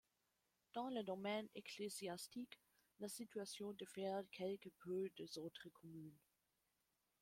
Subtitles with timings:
[0.73, 2.59] Dans le domaine ecclésiastique,
[3.01, 6.17] la situation diffère quelque peu des autres communes.